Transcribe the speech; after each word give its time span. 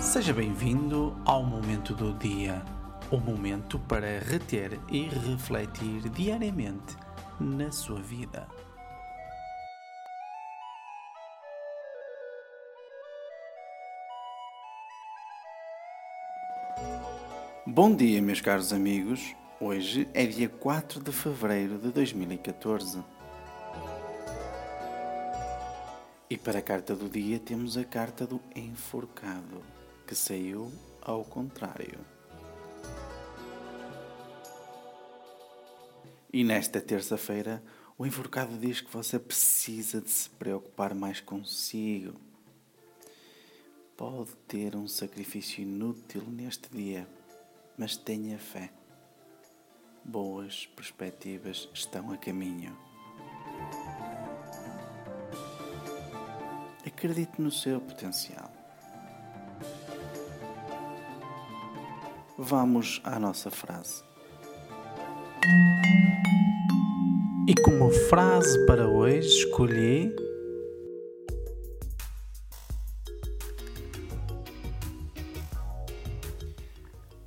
Seja 0.00 0.32
bem-vindo 0.32 1.14
ao 1.24 1.44
momento 1.44 1.94
do 1.94 2.12
dia, 2.14 2.62
o 3.10 3.18
momento 3.18 3.78
para 3.78 4.18
reter 4.18 4.80
e 4.88 5.02
refletir 5.02 6.08
diariamente 6.08 6.96
na 7.38 7.70
sua 7.70 8.00
vida. 8.00 8.48
Bom 17.66 17.94
dia, 17.94 18.22
meus 18.22 18.40
caros 18.40 18.72
amigos. 18.72 19.36
Hoje 19.60 20.08
é 20.14 20.24
dia 20.24 20.48
4 20.48 21.00
de 21.00 21.12
fevereiro 21.12 21.78
de 21.78 21.92
2014. 21.92 23.04
E 26.30 26.36
para 26.36 26.58
a 26.58 26.62
carta 26.62 26.94
do 26.94 27.08
dia 27.08 27.38
temos 27.38 27.78
a 27.78 27.84
carta 27.84 28.26
do 28.26 28.38
enforcado, 28.54 29.62
que 30.06 30.14
saiu 30.14 30.70
ao 31.00 31.24
contrário. 31.24 31.98
E 36.30 36.44
nesta 36.44 36.82
terça-feira, 36.82 37.62
o 37.96 38.04
enforcado 38.04 38.58
diz 38.58 38.82
que 38.82 38.92
você 38.92 39.18
precisa 39.18 40.02
de 40.02 40.10
se 40.10 40.28
preocupar 40.28 40.94
mais 40.94 41.18
consigo. 41.18 42.20
Pode 43.96 44.30
ter 44.46 44.76
um 44.76 44.86
sacrifício 44.86 45.62
inútil 45.62 46.22
neste 46.28 46.68
dia, 46.68 47.08
mas 47.78 47.96
tenha 47.96 48.38
fé. 48.38 48.70
Boas 50.04 50.66
perspectivas 50.76 51.70
estão 51.72 52.12
a 52.12 52.18
caminho. 52.18 52.76
Acredite 56.98 57.40
no 57.40 57.48
seu 57.48 57.80
potencial. 57.80 58.50
Vamos 62.36 63.00
à 63.04 63.20
nossa 63.20 63.52
frase. 63.52 64.02
E 67.46 67.54
como 67.62 67.88
frase 67.88 68.66
para 68.66 68.88
hoje 68.88 69.28
escolhi 69.28 70.12